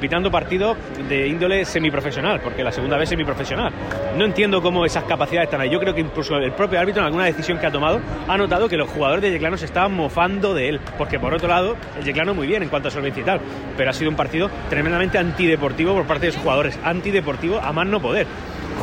[0.00, 0.76] pitando partidos
[1.08, 3.72] de índole semiprofesional, porque la segunda vez semiprofesional.
[4.16, 5.70] No entiendo cómo esas capacidades están ahí.
[5.70, 8.68] Yo creo que incluso el propio árbitro en alguna decisión que ha tomado ha notado
[8.68, 12.04] que los jugadores de Yeclano se estaban mofando de él, porque por otro lado, el
[12.04, 13.40] Yeclano muy bien en cuanto a solvencia y tal,
[13.76, 17.86] pero ha sido un partido tremendamente antideportivo por parte de sus jugadores, antideportivo a más
[17.86, 18.26] no poder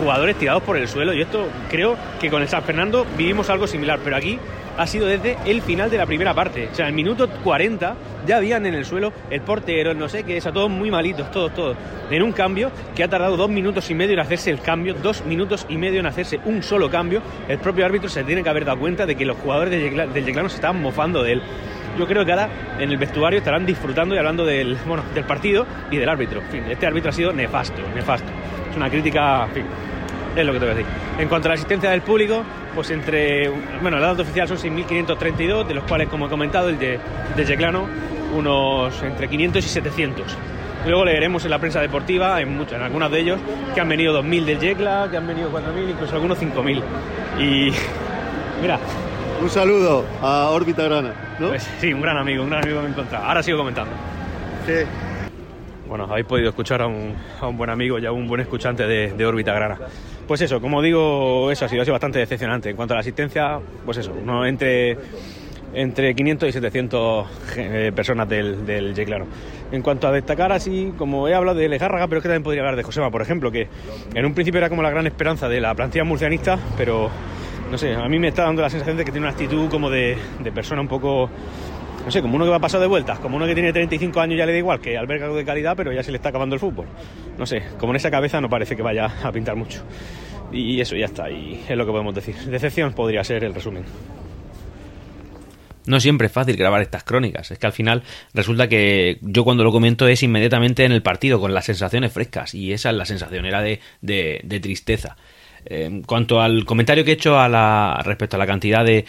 [0.02, 3.68] jugadores tirados por el suelo y esto creo que con el San Fernando vivimos algo
[3.68, 4.40] similar, pero aquí
[4.78, 6.70] ha sido desde el final de la primera parte.
[6.72, 10.40] O sea, el minuto 40 ya habían en el suelo el portero, no sé qué,
[10.40, 11.78] a todos muy malitos, todos, todos.
[12.10, 15.24] En un cambio que ha tardado dos minutos y medio en hacerse el cambio, dos
[15.26, 17.22] minutos y medio en hacerse un solo cambio.
[17.48, 20.50] El propio árbitro se tiene que haber dado cuenta de que los jugadores del Yeclano
[20.50, 21.42] se estaban mofando de él.
[22.00, 25.68] Yo creo que ahora en el vestuario estarán disfrutando y hablando del, bueno, del partido
[25.92, 26.42] y del árbitro.
[26.42, 28.32] En fin, este árbitro ha sido nefasto, nefasto.
[28.72, 29.66] Es una crítica, en fin,
[30.36, 30.92] es lo que te voy a decir.
[31.20, 33.50] En cuanto a la asistencia del público, pues entre,
[33.82, 37.00] bueno, el dato oficial son 6.532, de los cuales, como he comentado, el de,
[37.36, 37.88] de Yeclano,
[38.34, 40.38] unos entre 500 y 700.
[40.88, 43.40] Luego leeremos en la prensa deportiva, en, muchos, en algunos de ellos,
[43.76, 46.82] que han venido 2.000 del Yecla, que han venido 4.000, incluso algunos 5.000.
[47.40, 47.72] Y
[48.62, 48.80] mira.
[49.42, 51.50] Un saludo a Órbita Grana, ¿no?
[51.50, 53.26] Pues, sí, un gran amigo, un gran amigo que me he encontrado.
[53.26, 53.94] Ahora sigo comentando.
[54.66, 54.86] Sí.
[55.92, 57.18] Bueno, habéis podido escuchar a un,
[57.58, 59.78] buen amigo y a un buen escuchante de, de Órbita Grana.
[60.26, 62.70] Pues eso, como digo, eso ha sido, ha bastante decepcionante.
[62.70, 64.98] En cuanto a la asistencia, pues eso, uno entre
[65.74, 67.28] entre 500 y 700
[67.58, 69.26] eh, personas del, del Yeclano.
[69.74, 72.62] En cuanto a destacar así, como he hablado de Lejárraga, pero es que también podría
[72.62, 73.68] hablar de Josema, por ejemplo, que
[74.16, 77.10] en un principio era como la gran esperanza de la plantilla murcianista, pero
[77.70, 79.90] no sé, a mí me está dando la sensación de que tiene una actitud como
[79.90, 81.30] de, de persona un poco
[82.06, 84.38] no sé, como uno que va pasado de vueltas, como uno que tiene 35 años
[84.38, 86.56] ya le da igual, que alberga algo de calidad, pero ya se le está acabando
[86.56, 86.88] el fútbol.
[87.38, 89.84] No sé, como en esa cabeza no parece que vaya a pintar mucho.
[90.52, 92.36] Y eso ya está, y es lo que podemos decir.
[92.36, 93.84] Decepción podría ser el resumen.
[95.86, 97.50] No siempre es fácil grabar estas crónicas.
[97.52, 101.40] Es que al final resulta que yo cuando lo comento es inmediatamente en el partido,
[101.40, 102.54] con las sensaciones frescas.
[102.54, 105.16] Y esa es la sensación, era de, de, de tristeza.
[105.66, 109.06] En cuanto al comentario que he hecho a la, respecto a la cantidad de,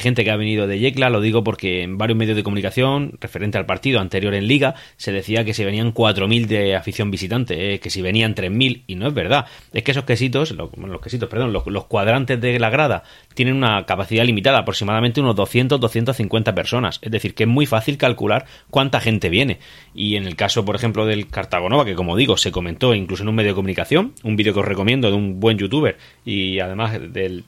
[0.00, 3.58] gente que ha venido de Yecla, lo digo porque en varios medios de comunicación, referente
[3.58, 7.80] al partido anterior en Liga, se decía que si venían 4.000 de afición visitante, eh,
[7.80, 9.46] que si venían 3.000, y no es verdad.
[9.72, 13.02] Es que esos quesitos, los, los quesitos, perdón, los, los, cuadrantes de la grada
[13.34, 16.98] tienen una capacidad limitada, aproximadamente unos 200-250 personas.
[17.02, 19.58] Es decir, que es muy fácil calcular cuánta gente viene.
[19.94, 23.28] Y en el caso, por ejemplo, del Cartagonova, que como digo, se comentó incluso en
[23.28, 26.98] un medio de comunicación, un vídeo que os recomiendo de un buen youtuber y además
[27.12, 27.44] del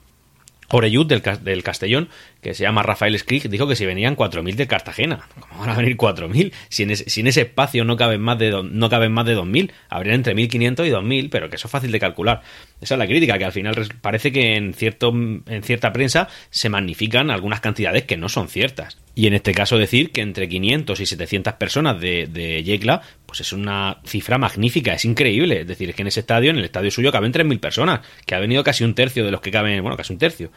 [0.71, 2.09] Oreyud del, del, Castellón,
[2.41, 5.27] que se llama Rafael Skrig, dijo que si venían 4.000 de Cartagena.
[5.39, 6.53] ¿Cómo van a venir 4.000?
[6.69, 9.37] Si en ese, si en ese espacio no caben más de, no caben más de
[9.37, 12.41] 2.000, habrían entre 1.500 y 2.000, pero que eso es fácil de calcular.
[12.79, 16.69] Esa es la crítica, que al final parece que en, cierto, en cierta prensa se
[16.69, 18.97] magnifican algunas cantidades que no son ciertas.
[19.13, 23.39] Y en este caso decir que entre 500 y 700 personas de, de Yecla, pues
[23.39, 25.61] es una cifra magnífica, es increíble.
[25.61, 28.35] Es decir, es que en ese estadio, en el estadio suyo, caben 3.000 personas, que
[28.35, 30.51] ha venido casi un tercio de los que caben, bueno, casi un tercio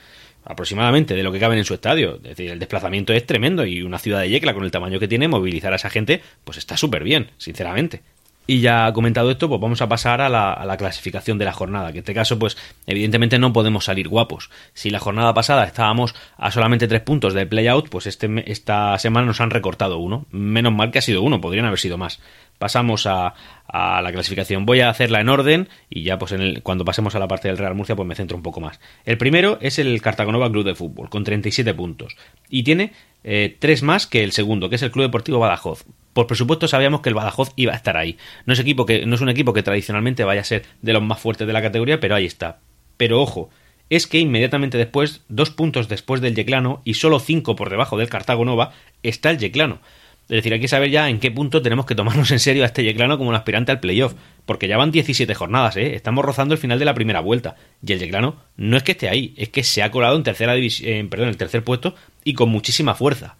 [0.45, 2.17] aproximadamente de lo que caben en su estadio.
[2.17, 5.07] Es decir, el desplazamiento es tremendo y una ciudad de Yecla con el tamaño que
[5.07, 8.03] tiene, movilizar a esa gente, pues está súper bien, sinceramente.
[8.47, 11.99] Y ya comentado esto, pues vamos a pasar a la, clasificación de la jornada, que
[11.99, 14.51] en este caso, pues evidentemente no podemos salir guapos.
[14.75, 19.27] Si la jornada pasada estábamos a solamente tres puntos de playout, pues este, esta semana
[19.27, 20.27] nos han recortado uno.
[20.31, 22.21] Menos mal que ha sido uno, podrían haber sido más.
[22.59, 23.35] Pasamos a,
[23.67, 24.67] a la clasificación.
[24.67, 27.49] Voy a hacerla en orden y ya pues en el, cuando pasemos a la parte
[27.49, 28.81] del Real Murcia pues me centro un poco más.
[29.05, 32.17] El primero es el Cartagonova Club de Fútbol, con 37 puntos.
[32.49, 36.29] Y tiene eh, tres más que el segundo, que es el Club Deportivo Badajoz por
[36.29, 38.17] presupuesto sabíamos que el Badajoz iba a estar ahí.
[38.47, 41.03] No es, equipo que, no es un equipo que tradicionalmente vaya a ser de los
[41.03, 42.61] más fuertes de la categoría, pero ahí está.
[42.97, 43.51] Pero ojo,
[43.90, 48.09] es que inmediatamente después, dos puntos después del Yeclano y solo cinco por debajo del
[48.09, 49.81] Cartago Nova, está el Yeclano.
[50.25, 52.67] Es decir, hay que saber ya en qué punto tenemos que tomarnos en serio a
[52.67, 54.15] este Yeclano como un aspirante al playoff.
[54.47, 55.95] Porque ya van 17 jornadas, ¿eh?
[55.95, 57.57] Estamos rozando el final de la primera vuelta.
[57.87, 60.55] Y el Yeclano no es que esté ahí, es que se ha colado en tercera
[60.55, 63.37] división, perdón, el tercer puesto y con muchísima fuerza.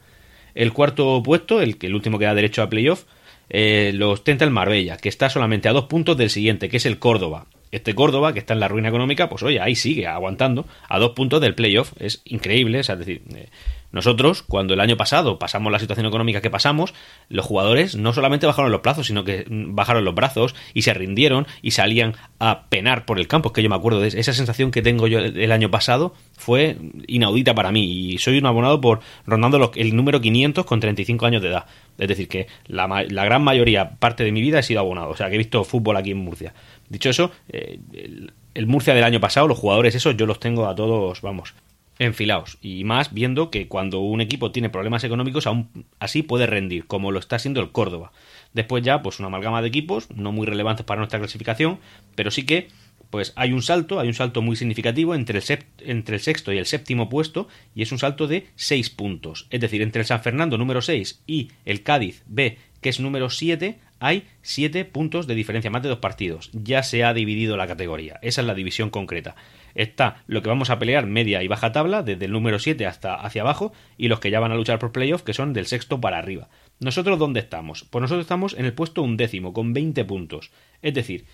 [0.55, 3.05] El cuarto puesto, el, el último que da derecho a playoff,
[3.51, 6.87] eh, lo ostenta el Marbella, que está solamente a dos puntos del siguiente, que es
[6.87, 7.47] el Córdoba.
[7.71, 11.11] Este Córdoba, que está en la ruina económica, pues oye, ahí sigue aguantando a dos
[11.11, 11.93] puntos del playoff.
[11.99, 13.49] Es increíble, es decir, eh,
[13.95, 16.95] nosotros, cuando el año pasado pasamos la situación económica que pasamos,
[17.29, 21.47] los jugadores no solamente bajaron los plazos, sino que bajaron los brazos y se rindieron
[21.63, 23.51] y salían a penar por el campo.
[23.51, 26.77] Es que yo me acuerdo de esa sensación que tengo yo el año pasado, fue
[27.07, 31.43] inaudita para mí y soy un abonado por rondando el número 500 con 35 años
[31.43, 31.67] de edad.
[31.97, 35.11] Es decir, que la, la, gran mayoría, parte de mi vida, he sido abonado.
[35.11, 36.53] O sea, que he visto fútbol aquí en Murcia.
[36.89, 40.67] Dicho eso, eh, el, el Murcia del año pasado, los jugadores esos, yo los tengo
[40.67, 41.55] a todos, vamos,
[41.99, 46.87] enfilados y más viendo que cuando un equipo tiene problemas económicos aún así puede rendir
[46.87, 48.13] como lo está haciendo el Córdoba.
[48.53, 51.79] Después ya pues una amalgama de equipos no muy relevantes para nuestra clasificación
[52.15, 52.69] pero sí que
[53.11, 56.59] pues hay un salto hay un salto muy significativo entre el, entre el sexto y
[56.59, 59.47] el séptimo puesto y es un salto de 6 puntos.
[59.51, 63.31] Es decir entre el San Fernando número 6 y el Cádiz B que es número
[63.31, 67.67] 7 hay 7 puntos de diferencia más de dos partidos ya se ha dividido la
[67.67, 69.37] categoría esa es la división concreta
[69.75, 73.15] está lo que vamos a pelear media y baja tabla, desde el número 7 hasta
[73.15, 76.01] hacia abajo, y los que ya van a luchar por playoff, que son del sexto
[76.01, 76.49] para arriba.
[76.81, 77.85] ¿Nosotros dónde estamos?
[77.85, 80.51] Pues nosotros estamos en el puesto undécimo, con 20 puntos.
[80.83, 81.27] Es decir,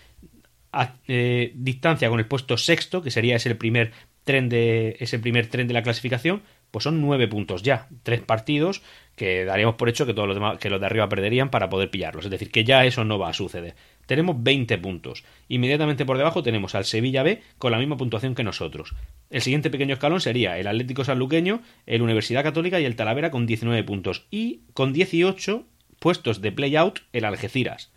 [0.72, 3.92] a eh, distancia con el puesto sexto, que sería ese primer
[4.24, 7.88] tren de, ese primer tren de la clasificación, pues son 9 puntos ya.
[8.02, 8.82] Tres partidos
[9.16, 11.90] que daríamos por hecho que todos los demás, que los de arriba perderían para poder
[11.90, 12.24] pillarlos.
[12.24, 13.74] Es decir, que ya eso no va a suceder.
[14.06, 15.24] Tenemos 20 puntos.
[15.48, 18.94] Inmediatamente por debajo tenemos al Sevilla B con la misma puntuación que nosotros.
[19.28, 23.46] El siguiente pequeño escalón sería el Atlético Sanluqueño, el Universidad Católica y el Talavera con
[23.46, 24.26] 19 puntos.
[24.30, 25.64] Y con 18
[25.98, 27.92] puestos de play-out el Algeciras.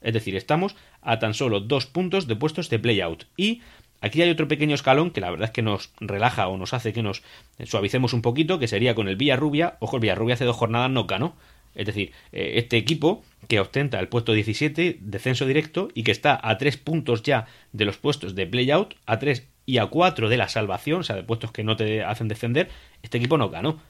[0.00, 3.24] Es decir, estamos a tan solo dos puntos de puestos de play-out.
[3.36, 3.62] Y
[4.00, 6.92] Aquí hay otro pequeño escalón que la verdad es que nos relaja o nos hace
[6.92, 7.22] que nos
[7.64, 9.76] suavicemos un poquito, que sería con el Villarrubia.
[9.80, 11.36] Ojo, el Villarrubia hace dos jornadas no ganó.
[11.74, 16.38] Es decir, eh, este equipo que ostenta el puesto 17, descenso directo, y que está
[16.42, 20.36] a tres puntos ya de los puestos de playout, a tres y a cuatro de
[20.36, 22.70] la salvación, o sea, de puestos que no te hacen defender,
[23.02, 23.80] este equipo no ganó.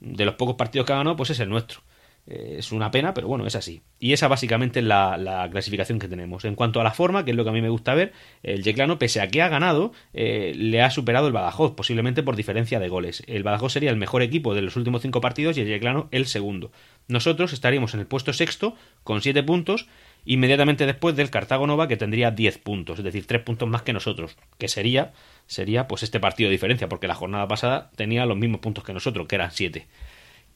[0.00, 1.80] de los pocos partidos que ha ganado, pues es el nuestro.
[2.28, 3.82] Eh, es una pena, pero bueno, es así.
[4.00, 6.44] Y esa básicamente es la, clasificación que tenemos.
[6.44, 8.12] En cuanto a la forma, que es lo que a mí me gusta ver,
[8.42, 12.36] el Yeclano, pese a que ha ganado, eh, le ha superado el Badajoz, posiblemente por
[12.36, 13.22] diferencia de goles.
[13.26, 16.26] El Badajoz sería el mejor equipo de los últimos cinco partidos y el Yeclano el
[16.26, 16.72] segundo.
[17.08, 19.86] Nosotros estaríamos en el puesto sexto con siete puntos,
[20.24, 23.92] inmediatamente después del Cartago Nova que tendría diez puntos, es decir, tres puntos más que
[23.92, 25.12] nosotros, que sería,
[25.46, 28.92] sería pues este partido de diferencia, porque la jornada pasada tenía los mismos puntos que
[28.92, 29.86] nosotros, que eran siete.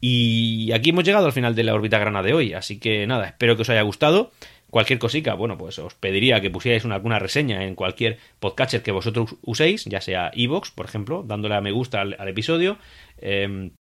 [0.00, 3.26] Y aquí hemos llegado al final de la órbita grana de hoy, así que nada,
[3.26, 4.32] espero que os haya gustado.
[4.70, 8.92] Cualquier cosica, bueno, pues os pediría que pusierais una, alguna reseña en cualquier podcatcher que
[8.92, 12.78] vosotros uséis, ya sea Evox, por ejemplo, dándole a me gusta al, episodio,
[13.18, 13.72] em,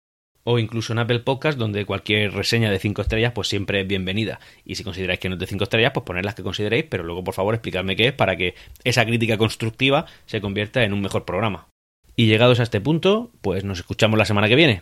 [0.44, 4.40] o incluso en Apple Podcast, donde cualquier reseña de 5 estrellas, pues siempre es bienvenida.
[4.66, 7.04] Y si consideráis que no es de 5 estrellas, pues poned las que consideréis, pero
[7.04, 11.02] luego por favor explicadme qué es para que esa crítica constructiva se convierta en un
[11.02, 11.68] mejor programa.
[12.16, 14.82] Y llegados a este punto, pues nos escuchamos la semana que viene.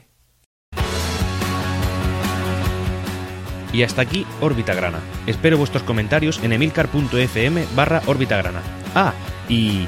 [3.73, 4.99] Y hasta aquí Órbita Grana.
[5.25, 8.61] Espero vuestros comentarios en emilcar.fm barra Órbita Grana.
[8.95, 9.13] Ah,
[9.49, 9.85] y...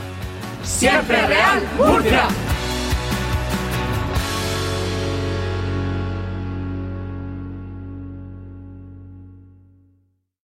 [0.63, 2.27] Siempre Real Murcia.